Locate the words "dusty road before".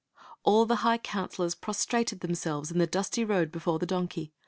2.87-3.77